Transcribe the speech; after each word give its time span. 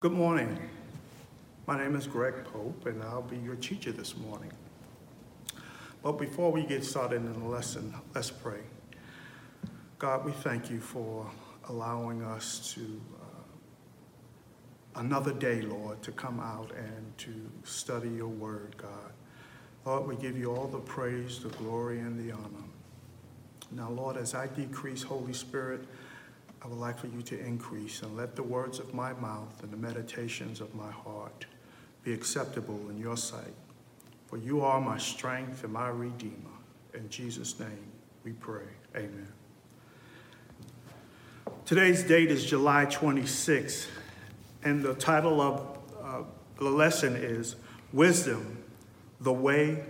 Good 0.00 0.12
morning. 0.12 0.58
My 1.66 1.76
name 1.76 1.94
is 1.94 2.06
Greg 2.06 2.32
Pope, 2.46 2.86
and 2.86 3.02
I'll 3.02 3.20
be 3.20 3.36
your 3.36 3.56
teacher 3.56 3.92
this 3.92 4.16
morning. 4.16 4.50
But 6.02 6.12
before 6.12 6.50
we 6.50 6.62
get 6.62 6.86
started 6.86 7.16
in 7.16 7.38
the 7.38 7.46
lesson, 7.46 7.92
let's 8.14 8.30
pray. 8.30 8.60
God, 9.98 10.24
we 10.24 10.32
thank 10.32 10.70
you 10.70 10.80
for 10.80 11.30
allowing 11.68 12.22
us 12.22 12.72
to, 12.72 12.98
uh, 13.20 15.00
another 15.00 15.34
day, 15.34 15.60
Lord, 15.60 16.00
to 16.04 16.12
come 16.12 16.40
out 16.40 16.72
and 16.74 17.18
to 17.18 17.50
study 17.64 18.08
your 18.08 18.28
word, 18.28 18.78
God. 18.78 19.12
Lord, 19.84 20.08
we 20.08 20.16
give 20.16 20.38
you 20.38 20.50
all 20.50 20.66
the 20.66 20.80
praise, 20.80 21.40
the 21.40 21.50
glory, 21.50 22.00
and 22.00 22.18
the 22.18 22.32
honor. 22.32 22.64
Now, 23.70 23.90
Lord, 23.90 24.16
as 24.16 24.34
I 24.34 24.46
decrease, 24.46 25.02
Holy 25.02 25.34
Spirit, 25.34 25.86
I 26.62 26.66
would 26.66 26.78
like 26.78 26.98
for 26.98 27.06
you 27.06 27.22
to 27.22 27.38
increase 27.38 28.02
and 28.02 28.16
let 28.16 28.36
the 28.36 28.42
words 28.42 28.78
of 28.78 28.92
my 28.92 29.12
mouth 29.14 29.62
and 29.62 29.72
the 29.72 29.76
meditations 29.76 30.60
of 30.60 30.74
my 30.74 30.90
heart 30.90 31.46
be 32.04 32.12
acceptable 32.12 32.78
in 32.90 32.98
your 32.98 33.16
sight. 33.16 33.54
For 34.26 34.36
you 34.36 34.62
are 34.62 34.80
my 34.80 34.98
strength 34.98 35.64
and 35.64 35.72
my 35.72 35.88
redeemer. 35.88 36.34
In 36.94 37.08
Jesus' 37.08 37.58
name 37.58 37.86
we 38.24 38.32
pray. 38.32 38.66
Amen. 38.94 39.28
Today's 41.64 42.02
date 42.02 42.30
is 42.30 42.44
July 42.44 42.84
26, 42.84 43.86
and 44.64 44.82
the 44.82 44.94
title 44.94 45.40
of 45.40 45.78
uh, 46.02 46.22
the 46.58 46.68
lesson 46.68 47.16
is 47.16 47.56
Wisdom, 47.92 48.62
the 49.20 49.32
Way, 49.32 49.84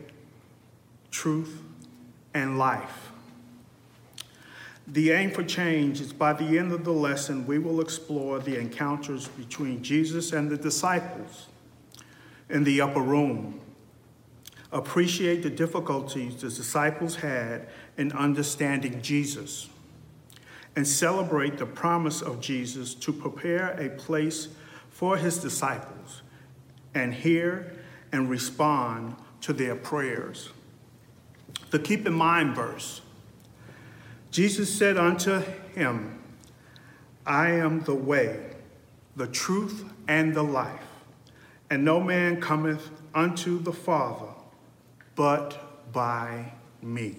Truth, 1.10 1.62
and 2.34 2.58
Life. 2.58 3.09
The 4.92 5.12
aim 5.12 5.30
for 5.30 5.44
change 5.44 6.00
is 6.00 6.12
by 6.12 6.32
the 6.32 6.58
end 6.58 6.72
of 6.72 6.84
the 6.84 6.92
lesson, 6.92 7.46
we 7.46 7.58
will 7.58 7.80
explore 7.80 8.40
the 8.40 8.58
encounters 8.58 9.28
between 9.28 9.84
Jesus 9.84 10.32
and 10.32 10.50
the 10.50 10.56
disciples 10.56 11.46
in 12.48 12.64
the 12.64 12.80
upper 12.80 13.00
room. 13.00 13.60
Appreciate 14.72 15.44
the 15.44 15.50
difficulties 15.50 16.42
the 16.42 16.48
disciples 16.48 17.14
had 17.16 17.68
in 17.96 18.10
understanding 18.12 19.00
Jesus, 19.00 19.68
and 20.74 20.86
celebrate 20.86 21.58
the 21.58 21.66
promise 21.66 22.20
of 22.20 22.40
Jesus 22.40 22.92
to 22.94 23.12
prepare 23.12 23.70
a 23.80 23.90
place 23.90 24.48
for 24.90 25.16
his 25.16 25.38
disciples 25.38 26.22
and 26.94 27.14
hear 27.14 27.76
and 28.10 28.28
respond 28.28 29.14
to 29.42 29.52
their 29.52 29.76
prayers. 29.76 30.50
The 31.70 31.78
keep 31.78 32.08
in 32.08 32.12
mind 32.12 32.56
verse 32.56 33.02
Jesus 34.30 34.72
said 34.72 34.96
unto 34.96 35.40
him, 35.74 36.18
I 37.26 37.50
am 37.50 37.80
the 37.80 37.94
way, 37.94 38.40
the 39.16 39.26
truth, 39.26 39.84
and 40.06 40.34
the 40.34 40.44
life, 40.44 40.80
and 41.68 41.84
no 41.84 42.00
man 42.00 42.40
cometh 42.40 42.90
unto 43.14 43.60
the 43.60 43.72
Father 43.72 44.28
but 45.16 45.92
by 45.92 46.52
me. 46.80 47.16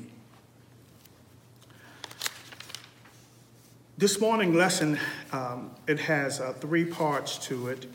This 3.97 4.19
morning 4.19 4.55
lesson, 4.55 4.97
um, 5.31 5.71
it 5.87 5.99
has 5.99 6.39
uh, 6.39 6.53
three 6.53 6.85
parts 6.85 7.37
to 7.47 7.67
it, 7.67 7.85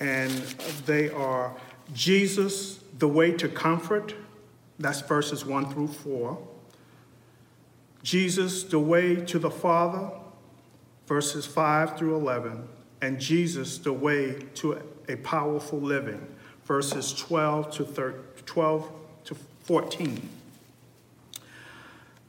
and 0.00 0.32
they 0.86 1.10
are 1.10 1.54
Jesus, 1.92 2.80
the 2.98 3.06
way 3.06 3.32
to 3.32 3.48
comfort, 3.48 4.14
that's 4.78 5.02
verses 5.02 5.44
one 5.44 5.70
through 5.72 5.88
four. 5.88 6.38
Jesus, 8.02 8.64
the 8.64 8.78
way 8.78 9.16
to 9.16 9.38
the 9.38 9.50
Father, 9.50 10.10
verses 11.06 11.46
5 11.46 11.96
through 11.96 12.16
11, 12.16 12.68
and 13.00 13.20
Jesus, 13.20 13.78
the 13.78 13.92
way 13.92 14.34
to 14.54 14.80
a 15.08 15.16
powerful 15.16 15.80
living, 15.80 16.24
verses 16.64 17.12
12 17.12 17.70
to 17.72 17.84
13, 17.84 18.22
12 18.44 18.92
to 19.24 19.36
14. 19.64 20.28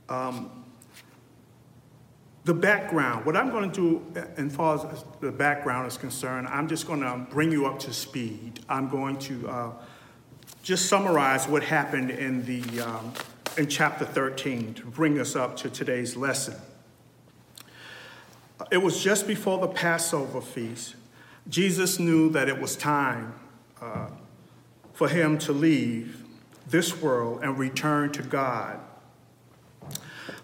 Um, 0.09 0.63
the 2.45 2.53
background, 2.53 3.25
what 3.25 3.37
I'm 3.37 3.49
going 3.51 3.71
to 3.71 3.75
do 3.75 4.21
as 4.35 4.55
far 4.55 4.75
as 4.75 5.05
the 5.21 5.31
background 5.31 5.87
is 5.87 5.97
concerned, 5.97 6.47
I'm 6.47 6.67
just 6.67 6.85
going 6.85 6.99
to 6.99 7.25
bring 7.31 7.51
you 7.51 7.65
up 7.65 7.79
to 7.79 7.93
speed. 7.93 8.59
I'm 8.67 8.89
going 8.89 9.17
to 9.19 9.49
uh, 9.49 9.71
just 10.61 10.87
summarize 10.87 11.47
what 11.47 11.63
happened 11.63 12.11
in 12.11 12.45
the 12.45 12.81
um, 12.81 13.13
in 13.57 13.67
chapter 13.67 14.05
13 14.05 14.73
to 14.75 14.85
bring 14.85 15.19
us 15.19 15.35
up 15.35 15.55
to 15.57 15.69
today's 15.69 16.15
lesson. 16.15 16.55
It 18.71 18.77
was 18.77 19.03
just 19.03 19.27
before 19.27 19.59
the 19.59 19.67
Passover 19.67 20.41
feast. 20.41 20.95
Jesus 21.49 21.99
knew 21.99 22.29
that 22.31 22.47
it 22.47 22.59
was 22.59 22.75
time 22.75 23.33
uh, 23.81 24.07
for 24.93 25.07
him 25.07 25.37
to 25.39 25.51
leave 25.51 26.23
this 26.67 27.01
world 27.01 27.43
and 27.43 27.57
return 27.57 28.11
to 28.13 28.23
God. 28.23 28.79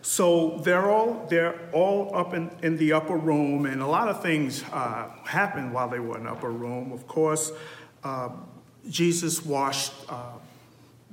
So 0.02 0.60
they're 0.60 0.90
all 0.90 1.26
they're 1.30 1.60
all 1.72 2.16
up 2.16 2.34
in, 2.34 2.52
in 2.62 2.78
the 2.78 2.94
upper 2.94 3.18
room, 3.18 3.66
and 3.66 3.82
a 3.82 3.88
lot 3.88 4.08
of 4.08 4.22
things 4.22 4.64
uh, 4.72 5.10
happened 5.26 5.74
while 5.74 5.90
they 5.90 6.00
were 6.00 6.18
in 6.18 6.24
the 6.24 6.32
upper 6.32 6.52
room. 6.52 6.92
Of 6.92 7.08
course, 7.08 7.52
uh, 8.04 8.30
Jesus 8.90 9.46
washed 9.46 9.94
uh, 10.10 10.34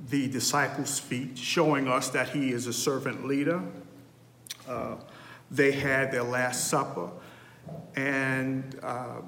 the 0.09 0.27
disciples' 0.27 0.99
feet, 0.99 1.37
showing 1.37 1.87
us 1.87 2.09
that 2.09 2.29
he 2.29 2.51
is 2.51 2.67
a 2.67 2.73
servant 2.73 3.25
leader. 3.25 3.61
Uh, 4.67 4.95
they 5.49 5.71
had 5.71 6.11
their 6.11 6.23
Last 6.23 6.67
Supper, 6.67 7.09
and 7.95 8.79
uh, 8.83 9.21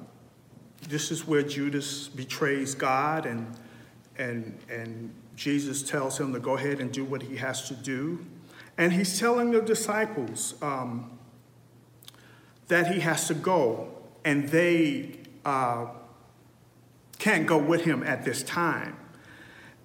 this 0.88 1.12
is 1.12 1.28
where 1.28 1.42
Judas 1.42 2.08
betrays 2.08 2.76
God, 2.76 3.26
and, 3.26 3.56
and, 4.18 4.58
and 4.70 5.14
Jesus 5.36 5.82
tells 5.82 6.20
him 6.20 6.34
to 6.34 6.40
go 6.40 6.56
ahead 6.58 6.80
and 6.80 6.92
do 6.92 7.04
what 7.04 7.24
he 7.24 7.38
has 7.38 7.68
to 7.70 7.74
do. 7.74 8.26
And 8.78 8.94
he's 8.94 9.20
telling 9.20 9.52
the 9.52 9.62
disciples 9.62 10.56
um, 10.62 11.18
that 12.68 12.94
he 12.94 13.00
has 13.02 13.28
to 13.28 13.34
go, 13.34 13.90
and 14.24 14.48
they 14.50 15.18
uh, 15.46 15.88
can't 17.18 17.46
go 17.46 17.58
with 17.58 17.84
him 17.84 18.04
at 18.04 18.24
this 18.24 18.44
time. 18.44 18.98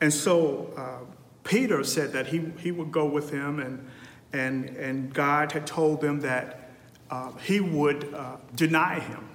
And 0.05 0.13
so 0.13 0.71
uh, 0.77 0.99
Peter 1.45 1.83
said 1.83 2.13
that 2.13 2.27
he, 2.27 2.45
he 2.59 2.71
would 2.73 2.93
go 2.93 3.07
with 3.07 3.31
him, 3.31 3.59
and, 3.59 3.89
and, 4.35 4.69
and 4.77 5.15
God 5.15 5.51
had 5.51 5.67
told 5.67 6.03
them 6.03 6.21
that 6.21 6.73
uh, 7.11 7.33
he 7.37 7.59
would 7.61 8.13
uh, 8.13 8.37
deny 8.55 9.01
him. 9.01 9.27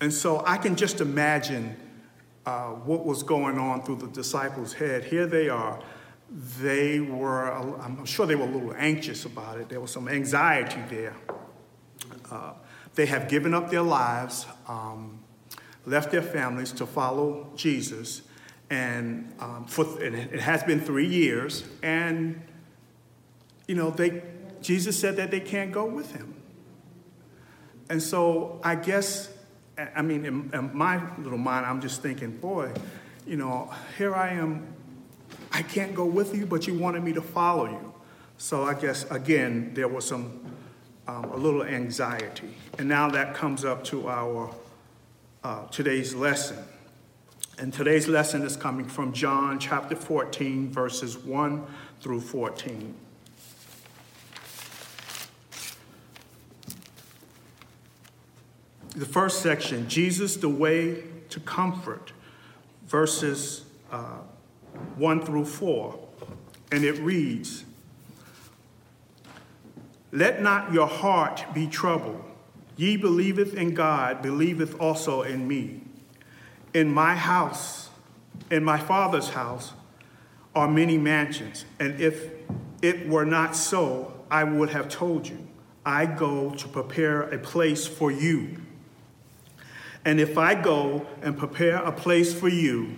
And 0.00 0.12
so 0.12 0.42
I 0.44 0.56
can 0.58 0.74
just 0.74 1.00
imagine 1.00 1.76
uh, 2.44 2.70
what 2.70 3.06
was 3.06 3.22
going 3.22 3.56
on 3.56 3.84
through 3.84 3.98
the 3.98 4.08
disciples' 4.08 4.72
head. 4.72 5.04
Here 5.04 5.28
they 5.28 5.48
are. 5.48 5.80
They 6.60 6.98
were, 6.98 7.52
I'm 7.52 8.04
sure 8.04 8.26
they 8.26 8.34
were 8.34 8.46
a 8.46 8.50
little 8.50 8.74
anxious 8.76 9.24
about 9.24 9.60
it. 9.60 9.68
There 9.68 9.80
was 9.80 9.92
some 9.92 10.08
anxiety 10.08 10.82
there. 10.90 11.14
Uh, 12.32 12.54
they 12.96 13.06
have 13.06 13.28
given 13.28 13.54
up 13.54 13.70
their 13.70 13.82
lives, 13.82 14.44
um, 14.66 15.20
left 15.86 16.10
their 16.10 16.20
families 16.20 16.72
to 16.72 16.84
follow 16.84 17.52
Jesus 17.54 18.22
and 18.70 19.32
um, 19.40 19.64
for, 19.64 20.00
it 20.02 20.40
has 20.40 20.62
been 20.62 20.80
three 20.80 21.06
years, 21.06 21.64
and 21.82 22.40
you 23.66 23.74
know 23.74 23.90
they 23.90 24.22
Jesus 24.60 24.98
said 24.98 25.16
that 25.16 25.30
they 25.30 25.40
can't 25.40 25.72
go 25.72 25.86
with 25.86 26.12
him, 26.12 26.34
and 27.88 28.02
so 28.02 28.60
I 28.62 28.74
guess 28.74 29.30
I 29.96 30.02
mean 30.02 30.24
in, 30.24 30.50
in 30.52 30.76
my 30.76 31.00
little 31.18 31.38
mind 31.38 31.64
I'm 31.64 31.80
just 31.80 32.02
thinking, 32.02 32.36
boy, 32.36 32.72
you 33.26 33.36
know 33.36 33.72
here 33.96 34.14
I 34.14 34.30
am, 34.30 34.66
I 35.52 35.62
can't 35.62 35.94
go 35.94 36.04
with 36.04 36.34
you, 36.34 36.44
but 36.44 36.66
you 36.66 36.74
wanted 36.74 37.02
me 37.02 37.14
to 37.14 37.22
follow 37.22 37.66
you, 37.66 37.94
so 38.36 38.64
I 38.64 38.74
guess 38.74 39.10
again 39.10 39.72
there 39.74 39.88
was 39.88 40.06
some 40.06 40.40
um, 41.06 41.24
a 41.24 41.36
little 41.36 41.62
anxiety, 41.62 42.54
and 42.78 42.86
now 42.86 43.08
that 43.10 43.34
comes 43.34 43.64
up 43.64 43.82
to 43.84 44.08
our 44.08 44.54
uh, 45.42 45.66
today's 45.68 46.14
lesson. 46.14 46.58
And 47.60 47.72
today's 47.72 48.06
lesson 48.06 48.42
is 48.42 48.56
coming 48.56 48.86
from 48.86 49.12
John 49.12 49.58
chapter 49.58 49.96
14, 49.96 50.70
verses 50.70 51.18
1 51.18 51.66
through 52.00 52.20
14. 52.20 52.94
The 58.90 59.04
first 59.04 59.42
section, 59.42 59.88
Jesus, 59.88 60.36
the 60.36 60.48
way 60.48 61.02
to 61.30 61.40
comfort, 61.40 62.12
verses 62.86 63.64
uh, 63.90 64.18
1 64.94 65.26
through 65.26 65.46
4. 65.46 65.98
And 66.70 66.84
it 66.84 66.96
reads 67.00 67.64
Let 70.12 70.40
not 70.40 70.72
your 70.72 70.86
heart 70.86 71.44
be 71.52 71.66
troubled. 71.66 72.22
Ye 72.76 72.96
believeth 72.96 73.54
in 73.54 73.74
God, 73.74 74.22
believeth 74.22 74.80
also 74.80 75.22
in 75.22 75.48
me. 75.48 75.80
In 76.74 76.92
my 76.92 77.14
house, 77.14 77.88
in 78.50 78.62
my 78.62 78.78
Father's 78.78 79.30
house, 79.30 79.72
are 80.54 80.68
many 80.68 80.98
mansions, 80.98 81.64
and 81.78 82.00
if 82.00 82.30
it 82.82 83.08
were 83.08 83.24
not 83.24 83.54
so, 83.54 84.12
I 84.30 84.44
would 84.44 84.70
have 84.70 84.88
told 84.88 85.28
you. 85.28 85.46
I 85.84 86.04
go 86.06 86.50
to 86.50 86.68
prepare 86.68 87.22
a 87.22 87.38
place 87.38 87.86
for 87.86 88.10
you. 88.10 88.60
And 90.04 90.20
if 90.20 90.36
I 90.36 90.54
go 90.54 91.06
and 91.22 91.36
prepare 91.36 91.76
a 91.76 91.92
place 91.92 92.32
for 92.32 92.48
you, 92.48 92.96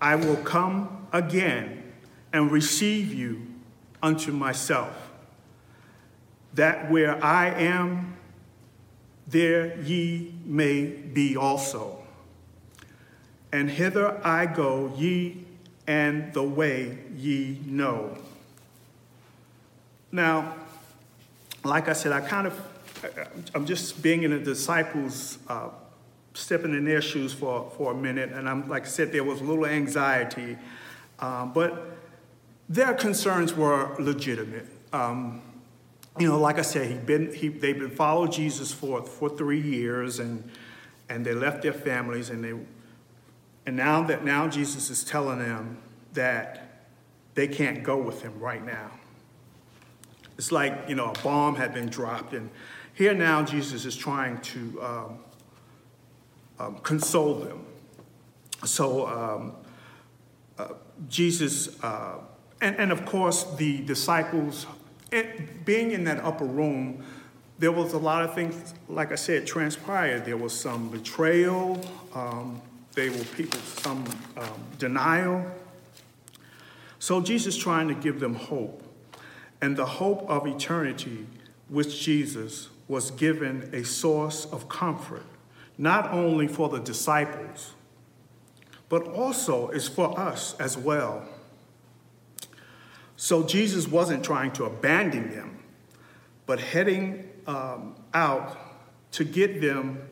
I 0.00 0.16
will 0.16 0.36
come 0.36 1.06
again 1.12 1.92
and 2.32 2.50
receive 2.50 3.12
you 3.12 3.46
unto 4.02 4.32
myself, 4.32 5.12
that 6.54 6.90
where 6.90 7.22
I 7.22 7.48
am, 7.48 8.16
there 9.26 9.80
ye 9.80 10.34
may 10.44 10.86
be 10.86 11.36
also. 11.36 12.02
And 13.52 13.70
hither 13.70 14.20
I 14.26 14.46
go, 14.46 14.92
ye 14.96 15.44
and 15.86 16.32
the 16.34 16.42
way 16.42 16.98
ye 17.16 17.60
know. 17.64 18.16
Now, 20.12 20.54
like 21.64 21.88
I 21.88 21.92
said, 21.92 22.12
I 22.12 22.20
kind 22.20 22.46
of, 22.46 22.60
I'm 23.54 23.66
just 23.66 24.02
being 24.02 24.22
in 24.22 24.30
the 24.30 24.38
disciples' 24.38 25.38
uh, 25.48 25.68
stepping 26.34 26.74
in 26.74 26.84
their 26.84 27.02
shoes 27.02 27.32
for, 27.32 27.70
for 27.76 27.92
a 27.92 27.94
minute, 27.94 28.32
and 28.32 28.48
I'm 28.48 28.68
like 28.68 28.84
I 28.84 28.88
said, 28.88 29.12
there 29.12 29.24
was 29.24 29.40
a 29.40 29.44
little 29.44 29.66
anxiety, 29.66 30.56
um, 31.18 31.52
but 31.52 31.96
their 32.68 32.94
concerns 32.94 33.54
were 33.54 33.94
legitimate. 33.98 34.66
Um, 34.92 35.42
you 36.18 36.28
know, 36.28 36.38
like 36.38 36.58
I 36.58 36.62
said, 36.62 36.90
he'd 36.90 37.06
been, 37.06 37.32
he, 37.32 37.48
they'd 37.48 37.78
been 37.78 37.90
following 37.90 38.30
Jesus 38.30 38.72
for, 38.72 39.02
for 39.02 39.28
three 39.28 39.60
years, 39.60 40.18
and, 40.18 40.48
and 41.08 41.24
they 41.24 41.32
left 41.32 41.62
their 41.62 41.72
families, 41.72 42.30
and 42.30 42.42
they, 42.42 42.54
and 43.68 43.76
now 43.76 44.02
that 44.04 44.24
now 44.24 44.48
Jesus 44.48 44.88
is 44.88 45.04
telling 45.04 45.40
them 45.40 45.76
that 46.14 46.86
they 47.34 47.46
can't 47.46 47.82
go 47.82 47.98
with 47.98 48.22
him 48.22 48.32
right 48.40 48.64
now. 48.64 48.90
It's 50.38 50.50
like 50.50 50.86
you 50.88 50.94
know 50.94 51.10
a 51.10 51.22
bomb 51.22 51.54
had 51.54 51.74
been 51.74 51.90
dropped, 51.90 52.32
and 52.32 52.48
here 52.94 53.12
now 53.12 53.42
Jesus 53.42 53.84
is 53.84 53.94
trying 53.94 54.38
to 54.38 54.82
um, 54.82 55.18
um, 56.58 56.78
console 56.78 57.34
them. 57.34 57.66
So 58.64 59.06
um, 59.06 59.52
uh, 60.58 60.72
Jesus, 61.10 61.78
uh, 61.84 62.20
and, 62.62 62.74
and 62.76 62.90
of 62.90 63.04
course, 63.04 63.44
the 63.56 63.82
disciples, 63.82 64.64
it, 65.12 65.66
being 65.66 65.90
in 65.90 66.04
that 66.04 66.24
upper 66.24 66.46
room, 66.46 67.04
there 67.58 67.72
was 67.72 67.92
a 67.92 67.98
lot 67.98 68.24
of 68.24 68.34
things, 68.34 68.72
like 68.88 69.12
I 69.12 69.16
said, 69.16 69.46
transpired. 69.46 70.24
There 70.24 70.38
was 70.38 70.58
some 70.58 70.88
betrayal, 70.88 71.86
um, 72.14 72.62
there 72.98 73.12
were 73.12 73.24
people, 73.36 73.60
some 73.60 74.04
um, 74.36 74.60
denial. 74.76 75.46
So 76.98 77.20
Jesus 77.20 77.56
trying 77.56 77.86
to 77.86 77.94
give 77.94 78.18
them 78.18 78.34
hope. 78.34 78.82
And 79.62 79.76
the 79.76 79.86
hope 79.86 80.28
of 80.28 80.48
eternity, 80.48 81.28
which 81.68 82.00
Jesus 82.00 82.70
was 82.88 83.12
given 83.12 83.70
a 83.72 83.84
source 83.84 84.46
of 84.46 84.68
comfort 84.68 85.22
not 85.80 86.12
only 86.12 86.48
for 86.48 86.68
the 86.68 86.80
disciples, 86.80 87.72
but 88.88 89.06
also 89.06 89.68
is 89.68 89.86
for 89.86 90.18
us 90.18 90.56
as 90.58 90.76
well. 90.76 91.22
So 93.14 93.44
Jesus 93.44 93.86
wasn't 93.86 94.24
trying 94.24 94.50
to 94.52 94.64
abandon 94.64 95.30
them, 95.30 95.60
but 96.46 96.58
heading 96.58 97.30
um, 97.46 97.94
out 98.12 98.58
to 99.12 99.22
get 99.22 99.60
them 99.60 100.08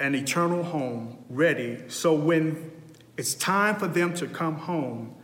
an 0.00 0.14
eternal 0.14 0.62
home 0.62 1.18
ready. 1.28 1.82
So 1.88 2.14
when 2.14 2.70
it's 3.16 3.34
time 3.34 3.76
for 3.76 3.86
them 3.86 4.14
to 4.14 4.26
come 4.26 4.56
home, 4.56 5.14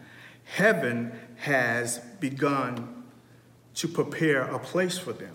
heaven 0.44 1.12
has 1.36 1.98
begun 2.20 3.04
to 3.74 3.88
prepare 3.88 4.42
a 4.42 4.58
place 4.58 4.98
for 4.98 5.12
them. 5.12 5.34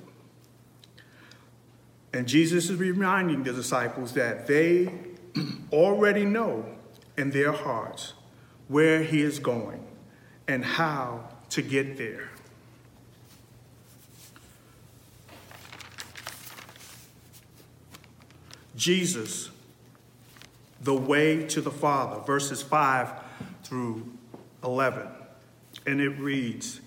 And 2.14 2.28
Jesus 2.28 2.70
is 2.70 2.78
reminding 2.78 3.44
the 3.44 3.52
disciples 3.52 4.14
that 4.14 4.48
they 4.48 4.90
already 5.72 6.24
know 6.26 6.66
in 7.18 7.32
their 7.32 7.52
hearts 7.52 8.14
where 8.68 9.04
he 9.04 9.22
is 9.22 9.40
going 9.40 9.86
and 10.48 10.64
how 10.64 11.28
to 11.50 11.62
get 11.62 11.98
there. 11.98 12.30
Jesus, 18.76 19.50
the 20.82 20.94
way 20.94 21.46
to 21.48 21.62
the 21.62 21.72
Father, 21.72 22.22
verses 22.22 22.62
5 22.62 23.12
through 23.64 24.12
11. 24.64 25.08
And 25.88 26.02
it 26.02 26.20
reads 26.20 26.82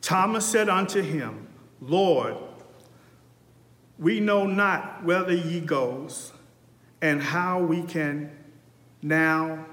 Thomas 0.00 0.46
said 0.46 0.68
unto 0.68 1.02
him, 1.02 1.46
Lord, 1.80 2.36
we 3.98 4.20
know 4.20 4.46
not 4.46 5.04
whither 5.04 5.34
ye 5.34 5.60
goes, 5.60 6.32
and 7.00 7.22
how 7.22 7.60
we 7.60 7.82
can 7.82 8.30
now, 9.02 9.64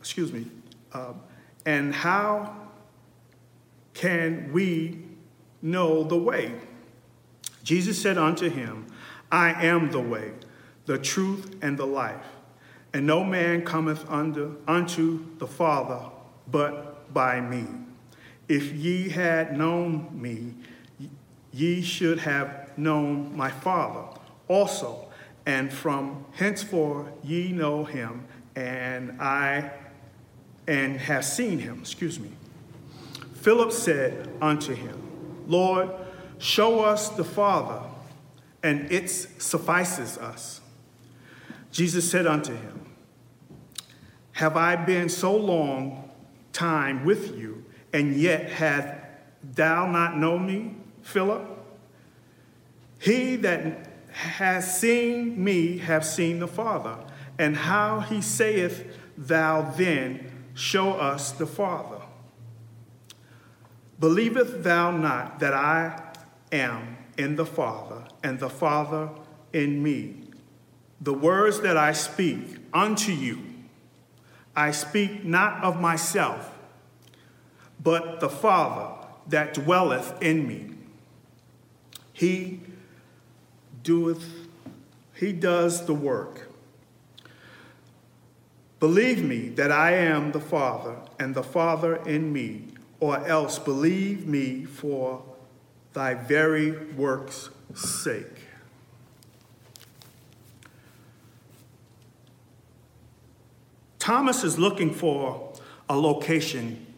excuse 0.00 0.32
me, 0.32 0.46
uh, 0.92 1.12
and 1.64 1.94
how 1.94 2.56
can 3.94 4.52
we 4.52 5.04
know 5.60 6.02
the 6.04 6.16
way? 6.16 6.54
Jesus 7.62 8.00
said 8.00 8.18
unto 8.18 8.48
him, 8.50 8.86
I 9.30 9.66
am 9.66 9.90
the 9.90 10.00
way, 10.00 10.32
the 10.86 10.98
truth, 10.98 11.56
and 11.62 11.78
the 11.78 11.86
life. 11.86 12.26
And 12.92 13.06
no 13.06 13.24
man 13.24 13.64
cometh 13.64 14.04
under, 14.10 14.52
unto 14.66 15.36
the 15.38 15.46
Father 15.46 16.00
but 16.50 17.12
by 17.12 17.40
me. 17.40 17.66
If 18.48 18.72
ye 18.72 19.08
had 19.08 19.56
known 19.56 20.08
me, 20.12 20.54
ye 21.52 21.82
should 21.82 22.18
have 22.20 22.76
known 22.76 23.36
my 23.36 23.50
Father 23.50 24.18
also, 24.48 25.08
and 25.46 25.72
from 25.72 26.24
henceforth 26.32 27.08
ye 27.22 27.52
know 27.52 27.84
him, 27.84 28.26
and 28.54 29.20
I 29.20 29.70
and 30.66 30.98
have 30.98 31.24
seen 31.24 31.58
him. 31.58 31.80
Excuse 31.80 32.20
me. 32.20 32.30
Philip 33.34 33.72
said 33.72 34.28
unto 34.40 34.74
him, 34.74 35.00
Lord, 35.48 35.90
show 36.38 36.80
us 36.80 37.08
the 37.08 37.24
Father, 37.24 37.82
and 38.62 38.90
it 38.92 39.08
suffices 39.08 40.18
us. 40.18 40.60
Jesus 41.72 42.08
said 42.08 42.26
unto 42.26 42.54
him, 42.54 42.86
Have 44.32 44.56
I 44.56 44.76
been 44.76 45.08
so 45.08 45.34
long 45.34 46.10
time 46.52 47.04
with 47.04 47.36
you, 47.36 47.64
and 47.92 48.14
yet 48.14 48.50
hath 48.50 48.94
thou 49.42 49.90
not 49.90 50.16
known 50.16 50.46
me, 50.46 50.76
Philip? 51.00 51.48
He 53.00 53.36
that 53.36 53.88
has 54.12 54.78
seen 54.78 55.42
me 55.42 55.78
hath 55.78 56.04
seen 56.04 56.38
the 56.38 56.46
Father. 56.46 56.98
And 57.38 57.56
how 57.56 58.00
he 58.00 58.20
saith, 58.20 58.86
Thou 59.16 59.62
then 59.62 60.30
show 60.54 60.92
us 60.92 61.32
the 61.32 61.46
Father. 61.46 62.02
Believeth 63.98 64.62
thou 64.62 64.90
not 64.90 65.40
that 65.40 65.54
I 65.54 66.00
am 66.52 66.98
in 67.16 67.36
the 67.36 67.46
Father, 67.46 68.04
and 68.22 68.38
the 68.38 68.50
Father 68.50 69.10
in 69.52 69.82
me? 69.82 70.21
The 71.02 71.12
words 71.12 71.62
that 71.62 71.76
I 71.76 71.92
speak 71.92 72.58
unto 72.72 73.10
you, 73.10 73.40
I 74.54 74.70
speak 74.70 75.24
not 75.24 75.64
of 75.64 75.80
myself, 75.80 76.56
but 77.82 78.20
the 78.20 78.28
Father 78.28 79.08
that 79.26 79.52
dwelleth 79.52 80.22
in 80.22 80.46
me. 80.46 80.76
He 82.12 82.60
doeth, 83.82 84.24
he 85.12 85.32
does 85.32 85.86
the 85.86 85.94
work. 85.94 86.48
Believe 88.78 89.24
me 89.24 89.48
that 89.48 89.72
I 89.72 89.94
am 89.94 90.30
the 90.30 90.40
Father, 90.40 90.98
and 91.18 91.34
the 91.34 91.42
Father 91.42 91.96
in 91.96 92.32
me, 92.32 92.66
or 93.00 93.26
else 93.26 93.58
believe 93.58 94.28
me 94.28 94.66
for 94.66 95.24
thy 95.94 96.14
very 96.14 96.70
work's 96.92 97.50
sake. 97.74 98.51
Thomas 104.02 104.42
is 104.42 104.58
looking 104.58 104.92
for 104.92 105.52
a 105.88 105.96
location 105.96 106.92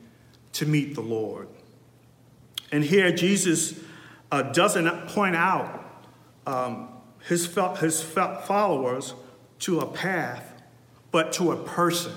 to 0.55 0.65
meet 0.65 0.95
the 0.95 1.03
Lord. 1.03 1.49
And 2.73 2.83
here 2.83 3.13
Jesus 3.13 3.79
uh, 4.33 4.41
doesn't 4.41 5.09
point 5.09 5.37
out 5.37 5.85
um, 6.47 6.89
his, 7.29 7.55
his 7.79 8.03
followers 8.03 9.13
to 9.59 9.81
a 9.81 9.87
path, 9.87 10.63
but 11.11 11.31
to 11.35 11.53
a 11.53 11.57
person. 11.63 12.15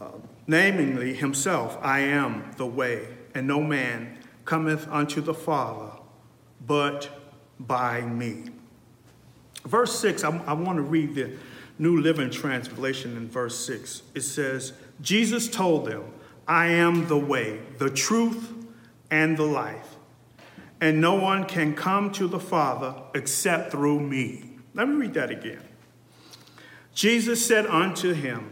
Uh, 0.00 0.12
namely 0.46 1.12
himself, 1.12 1.76
I 1.82 1.98
am 1.98 2.52
the 2.56 2.66
way, 2.66 3.08
and 3.34 3.48
no 3.48 3.60
man 3.60 4.16
cometh 4.44 4.86
unto 4.92 5.20
the 5.20 5.34
Father 5.34 5.90
but 6.64 7.08
by 7.58 8.02
me. 8.02 8.44
Verse 9.64 9.98
6, 9.98 10.22
I, 10.22 10.28
I 10.46 10.52
want 10.52 10.76
to 10.76 10.82
read 10.82 11.16
the 11.16 11.32
New 11.80 12.00
Living 12.00 12.30
Translation 12.30 13.16
in 13.16 13.28
verse 13.28 13.58
6. 13.66 14.02
It 14.14 14.20
says, 14.20 14.72
Jesus 15.00 15.48
told 15.48 15.86
them, 15.86 16.04
I 16.46 16.66
am 16.66 17.08
the 17.08 17.18
way, 17.18 17.60
the 17.78 17.90
truth, 17.90 18.52
and 19.10 19.36
the 19.36 19.44
life 19.44 19.96
and 20.80 21.00
no 21.00 21.14
one 21.14 21.44
can 21.44 21.74
come 21.74 22.10
to 22.12 22.26
the 22.26 22.40
Father 22.40 22.94
except 23.14 23.70
through 23.70 24.00
me. 24.00 24.44
Let 24.74 24.88
me 24.88 24.94
read 24.94 25.14
that 25.14 25.30
again. 25.30 25.62
Jesus 26.94 27.44
said 27.44 27.66
unto 27.66 28.14
him, 28.14 28.50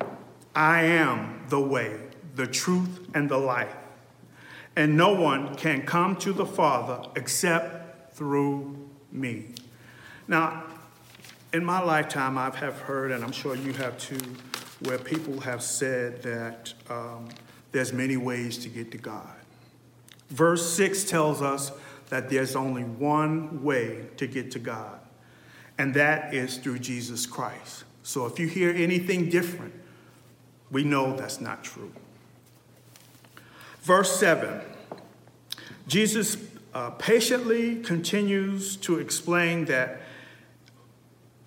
I 0.54 0.82
am 0.82 1.46
the 1.48 1.60
way, 1.60 1.98
the 2.34 2.46
truth, 2.46 3.08
and 3.14 3.28
the 3.28 3.38
life. 3.38 3.74
And 4.76 4.96
no 4.96 5.14
one 5.14 5.54
can 5.54 5.86
come 5.86 6.16
to 6.16 6.32
the 6.32 6.46
Father 6.46 7.08
except 7.16 8.14
through 8.14 8.88
me. 9.10 9.54
Now, 10.28 10.64
in 11.52 11.64
my 11.64 11.80
lifetime, 11.80 12.36
I 12.36 12.54
have 12.56 12.80
heard, 12.80 13.10
and 13.10 13.24
I'm 13.24 13.32
sure 13.32 13.54
you 13.54 13.72
have 13.74 13.98
too, 13.98 14.20
where 14.80 14.98
people 14.98 15.40
have 15.40 15.62
said 15.62 16.22
that 16.22 16.72
um, 16.90 17.28
there's 17.72 17.92
many 17.92 18.16
ways 18.16 18.58
to 18.58 18.68
get 18.68 18.90
to 18.92 18.98
God. 18.98 19.34
Verse 20.28 20.74
6 20.74 21.04
tells 21.04 21.40
us 21.40 21.72
that 22.10 22.28
there's 22.28 22.54
only 22.54 22.84
one 22.84 23.62
way 23.62 24.06
to 24.18 24.26
get 24.26 24.50
to 24.52 24.58
God, 24.58 25.00
and 25.78 25.94
that 25.94 26.34
is 26.34 26.58
through 26.58 26.80
Jesus 26.80 27.26
Christ. 27.26 27.84
So 28.02 28.26
if 28.26 28.38
you 28.38 28.46
hear 28.46 28.70
anything 28.70 29.30
different, 29.30 29.74
we 30.70 30.84
know 30.84 31.16
that's 31.16 31.40
not 31.40 31.64
true. 31.64 31.92
Verse 33.80 34.18
7 34.18 34.60
Jesus 35.86 36.36
uh, 36.74 36.90
patiently 36.90 37.76
continues 37.76 38.76
to 38.76 38.98
explain 38.98 39.64
that 39.64 40.02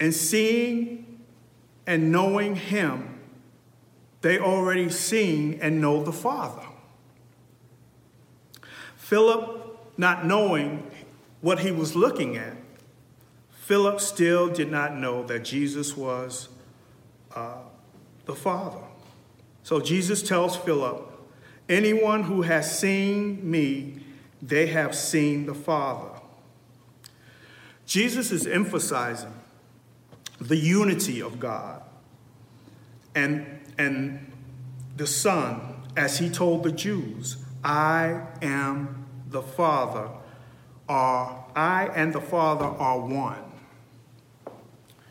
in 0.02 0.12
seeing 0.12 1.20
and 1.86 2.12
knowing 2.12 2.56
Him, 2.56 3.20
they 4.22 4.40
already 4.40 4.90
seen 4.90 5.60
and 5.62 5.80
know 5.80 6.04
the 6.04 6.12
Father. 6.12 6.66
Philip, 8.98 9.78
not 9.98 10.26
knowing 10.26 10.90
what 11.42 11.60
he 11.60 11.72
was 11.72 11.96
looking 11.96 12.36
at, 12.36 12.56
Philip 13.52 14.00
still 14.02 14.50
did 14.50 14.72
not 14.72 14.96
know 14.96 15.24
that 15.24 15.44
Jesus 15.44 15.96
was 15.96 16.50
uh, 17.36 17.58
the 18.26 18.36
Father. 18.36 18.84
So 19.64 19.80
Jesus 19.80 20.24
tells 20.24 20.56
Philip, 20.56 21.10
Anyone 21.70 22.24
who 22.24 22.42
has 22.42 22.80
seen 22.80 23.50
me, 23.50 24.00
they 24.42 24.68
have 24.68 24.96
seen 24.96 25.46
the 25.46 25.54
Father. 25.54 26.20
Jesus 27.86 28.32
is 28.32 28.48
emphasizing 28.48 29.34
the 30.42 30.58
unity 30.58 31.22
of 31.22 31.40
God 31.40 31.84
and, 33.14 33.62
and 33.78 34.32
the 34.98 35.06
Son, 35.06 35.84
as 35.96 36.18
he 36.18 36.30
told 36.30 36.64
the 36.64 36.72
Jews, 36.72 37.38
I 37.64 38.24
am 38.42 39.06
the 39.28 39.42
Father, 39.42 40.10
are 40.90 41.46
I 41.56 41.88
and 41.96 42.14
the 42.14 42.22
Father 42.22 42.66
are 42.66 43.00
one. 43.00 43.44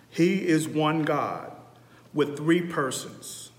He 0.09 0.47
is 0.47 0.69
one 0.69 1.05
God 1.05 1.53
with 2.13 2.37
three 2.37 2.63
persons 2.63 3.51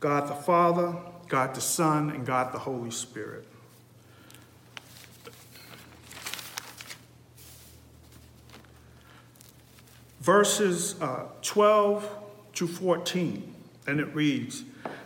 God 0.00 0.28
the 0.28 0.34
Father, 0.34 0.96
God 1.28 1.54
the 1.54 1.60
Son, 1.60 2.10
and 2.10 2.26
God 2.26 2.52
the 2.52 2.58
Holy 2.58 2.90
Spirit. 2.90 3.46
Verses 10.22 10.94
uh, 11.02 11.24
12 11.42 12.08
to 12.54 12.68
14, 12.68 13.54
and 13.88 13.98
it 13.98 14.14
reads 14.14 14.62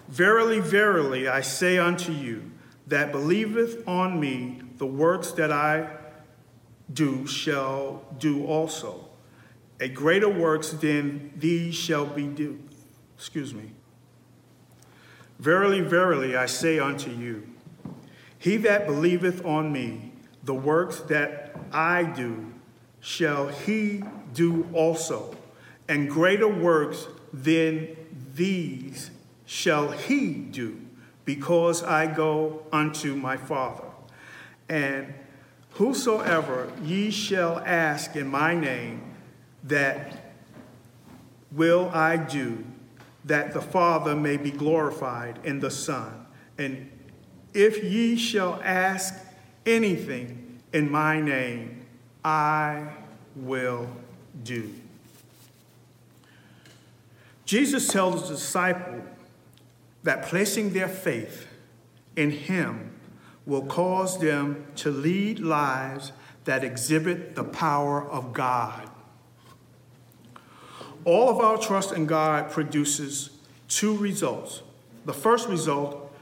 Verily, 0.09 0.61
verily, 0.61 1.27
I 1.27 1.41
say 1.41 1.79
unto 1.79 2.13
you, 2.13 2.51
that 2.87 3.13
believeth 3.13 3.89
on 3.89 4.21
me, 4.21 4.61
the 4.77 4.87
works 4.87 5.33
that 5.33 5.51
I 5.51 5.89
do 6.93 7.27
shall 7.27 8.05
do 8.19 8.45
also. 8.45 9.09
A 9.81 9.89
greater 9.89 10.29
works 10.29 10.71
than 10.73 11.33
these 11.35 11.75
shall 11.75 12.05
be 12.05 12.27
do. 12.27 12.61
Excuse 13.17 13.55
me. 13.55 13.71
Verily, 15.39 15.81
verily, 15.81 16.37
I 16.37 16.45
say 16.45 16.79
unto 16.79 17.11
you, 17.11 17.47
he 18.39 18.59
that 18.59 18.87
believeth 18.87 19.47
on 19.47 19.73
me, 19.73 20.13
the 20.45 20.55
works 20.55 21.01
that 21.01 21.59
I 21.73 22.03
do, 22.03 22.53
shall 23.07 23.47
he 23.47 24.03
do 24.35 24.69
also, 24.73 25.33
and 25.87 26.11
greater 26.11 26.49
works 26.49 27.07
than 27.33 27.97
these 28.35 29.13
shall 29.45 29.93
he 29.93 30.33
do, 30.33 30.77
because 31.25 31.85
I 31.85 32.13
go 32.13 32.65
unto 32.73 33.15
my 33.15 33.37
Father. 33.37 33.85
And 34.69 35.15
whosoever 35.75 36.73
ye 36.83 37.13
shall 37.13 37.61
ask 37.61 38.17
in 38.17 38.27
my 38.27 38.57
name, 38.57 39.15
that 39.63 40.35
will 41.53 41.89
I 41.95 42.17
do 42.17 42.65
that 43.25 43.55
the 43.55 43.63
Father 43.63 44.17
may 44.17 44.37
be 44.37 44.51
glorified 44.51 45.39
in 45.45 45.61
the 45.61 45.71
Son. 45.71 46.27
And 46.59 46.91
if 47.55 47.85
ye 47.85 48.17
shall 48.17 48.61
ask 48.65 49.15
anything 49.65 50.61
in 50.73 50.91
my 50.91 51.21
name, 51.21 51.86
I 52.27 52.89
will 53.37 53.89
do. 54.43 54.75
Jesus 57.45 57.87
tells 57.87 58.29
the 58.29 58.35
disciple 58.35 59.05
that 60.03 60.25
placing 60.25 60.73
their 60.73 60.89
faith 60.89 61.47
in 62.17 62.31
him 62.31 62.91
will 63.47 63.65
cause 63.67 64.19
them 64.19 64.67
to 64.77 64.91
lead 64.91 65.39
lives 65.39 66.11
that 66.45 66.65
exhibit 66.65 67.37
the 67.37 67.45
power 67.45 68.05
of 68.11 68.33
God 68.33 68.91
all 71.07 71.31
of 71.31 71.39
our 71.39 71.57
trust 71.57 71.93
in 71.93 72.05
God 72.05 72.51
produces 72.51 73.31
two 73.69 73.97
results. 73.97 74.63
The 75.05 75.15
first 75.15 75.49
result 75.49 76.13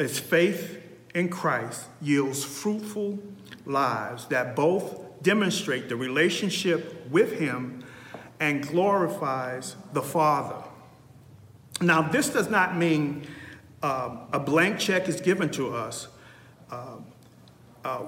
is 0.00 0.18
faith 0.18 0.82
in 1.14 1.28
Christ 1.28 1.86
yields 2.00 2.42
fruitful 2.42 3.18
lives 3.66 4.26
that 4.28 4.56
both 4.56 5.04
demonstrate 5.22 5.88
the 5.88 5.96
relationship 5.96 7.08
with 7.10 7.38
Him 7.38 7.84
and 8.40 8.66
glorifies 8.66 9.76
the 9.92 10.02
Father. 10.02 10.62
Now, 11.80 12.02
this 12.02 12.28
does 12.28 12.50
not 12.50 12.76
mean 12.76 13.26
uh, 13.82 14.16
a 14.32 14.38
blank 14.38 14.78
check 14.78 15.08
is 15.08 15.20
given 15.20 15.50
to 15.50 15.74
us, 15.74 16.08
uh, 16.70 16.96
uh, 17.84 18.02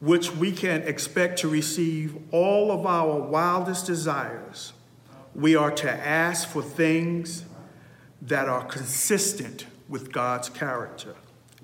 which 0.00 0.32
we 0.32 0.52
can 0.52 0.82
expect 0.82 1.38
to 1.40 1.48
receive 1.48 2.16
all 2.32 2.72
of 2.72 2.86
our 2.86 3.20
wildest 3.20 3.86
desires 3.86 4.72
we 5.34 5.56
are 5.56 5.70
to 5.70 5.90
ask 5.90 6.48
for 6.48 6.62
things 6.62 7.44
that 8.20 8.48
are 8.48 8.64
consistent 8.64 9.66
with 9.88 10.12
God's 10.12 10.48
character 10.48 11.14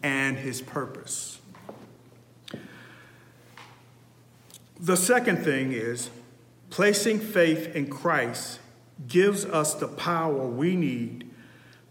and 0.02 0.36
his 0.38 0.62
purpose. 0.62 1.40
The 4.80 4.96
second 4.96 5.38
thing 5.44 5.72
is 5.72 6.10
placing 6.70 7.20
faith 7.20 7.74
in 7.74 7.90
Christ 7.90 8.60
gives 9.06 9.44
us 9.44 9.74
the 9.74 9.88
power 9.88 10.46
we 10.46 10.76
need 10.76 11.30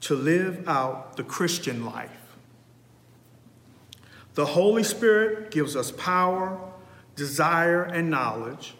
to 0.01 0.15
live 0.15 0.67
out 0.67 1.17
the 1.17 1.23
Christian 1.23 1.85
life. 1.85 2.11
The 4.35 4.45
Holy 4.45 4.83
Spirit 4.83 5.51
gives 5.51 5.75
us 5.75 5.91
power, 5.91 6.59
desire, 7.15 7.83
and 7.83 8.09
knowledge 8.09 8.75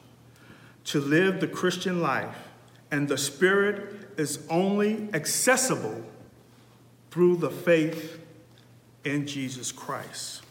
to 0.86 1.02
live 1.02 1.42
the 1.42 1.48
Christian 1.48 2.02
life 2.02 2.48
and 2.92 3.08
the 3.08 3.18
Spirit 3.18 4.08
is 4.18 4.40
only 4.50 5.10
accessible 5.14 6.04
through 7.12 7.38
the 7.38 7.50
faith 7.50 8.20
in 9.04 9.28
Jesus 9.28 9.72
Christ. 9.72 10.44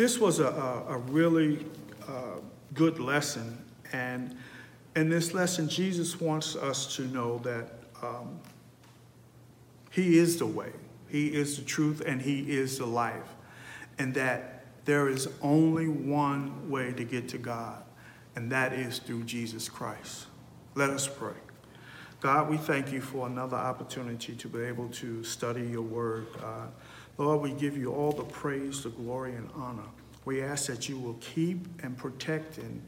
This 0.00 0.18
was 0.18 0.38
a, 0.38 0.46
a, 0.46 0.94
a 0.94 0.96
really 0.96 1.66
uh, 2.08 2.38
good 2.72 2.98
lesson, 2.98 3.62
and 3.92 4.34
in 4.96 5.10
this 5.10 5.34
lesson, 5.34 5.68
Jesus 5.68 6.18
wants 6.18 6.56
us 6.56 6.96
to 6.96 7.02
know 7.02 7.36
that 7.40 7.68
um, 8.02 8.40
He 9.90 10.16
is 10.16 10.38
the 10.38 10.46
way, 10.46 10.72
He 11.10 11.26
is 11.26 11.58
the 11.58 11.64
truth, 11.66 12.00
and 12.06 12.22
He 12.22 12.50
is 12.50 12.78
the 12.78 12.86
life, 12.86 13.28
and 13.98 14.14
that 14.14 14.64
there 14.86 15.10
is 15.10 15.28
only 15.42 15.88
one 15.88 16.70
way 16.70 16.94
to 16.94 17.04
get 17.04 17.28
to 17.28 17.36
God 17.36 17.82
and 18.36 18.50
that 18.52 18.72
is 18.72 19.00
through 19.00 19.24
Jesus 19.24 19.68
Christ. 19.68 20.28
Let 20.74 20.88
us 20.88 21.06
pray. 21.06 21.36
God, 22.20 22.48
we 22.48 22.56
thank 22.56 22.90
you 22.90 23.02
for 23.02 23.26
another 23.26 23.58
opportunity 23.58 24.34
to 24.34 24.48
be 24.48 24.62
able 24.62 24.88
to 24.88 25.22
study 25.24 25.66
your 25.66 25.82
word. 25.82 26.28
Lord, 27.20 27.42
we 27.42 27.52
give 27.52 27.76
you 27.76 27.92
all 27.92 28.12
the 28.12 28.24
praise, 28.24 28.82
the 28.82 28.88
glory, 28.88 29.34
and 29.34 29.46
honor. 29.54 29.84
We 30.24 30.42
ask 30.42 30.66
that 30.68 30.88
you 30.88 30.98
will 30.98 31.18
keep 31.20 31.66
and 31.82 31.94
protect 31.94 32.56
and 32.56 32.82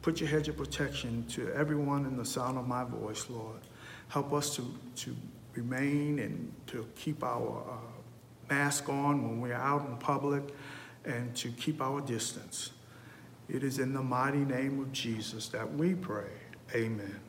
put 0.00 0.20
your 0.20 0.30
hedge 0.30 0.48
of 0.48 0.56
protection 0.56 1.26
to 1.32 1.52
everyone 1.52 2.06
in 2.06 2.16
the 2.16 2.24
sound 2.24 2.56
of 2.56 2.66
my 2.66 2.84
voice, 2.84 3.26
Lord. 3.28 3.60
Help 4.08 4.32
us 4.32 4.56
to, 4.56 4.74
to 4.96 5.14
remain 5.54 6.18
and 6.18 6.50
to 6.68 6.86
keep 6.96 7.22
our 7.22 7.62
uh, 7.68 8.52
mask 8.52 8.88
on 8.88 9.22
when 9.22 9.42
we're 9.42 9.52
out 9.52 9.86
in 9.86 9.96
public 9.98 10.42
and 11.04 11.36
to 11.36 11.50
keep 11.50 11.82
our 11.82 12.00
distance. 12.00 12.70
It 13.50 13.62
is 13.62 13.78
in 13.78 13.92
the 13.92 14.02
mighty 14.02 14.46
name 14.46 14.80
of 14.80 14.92
Jesus 14.92 15.48
that 15.48 15.70
we 15.74 15.94
pray. 15.94 16.30
Amen. 16.74 17.20